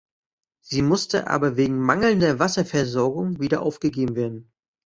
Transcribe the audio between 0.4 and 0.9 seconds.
Sie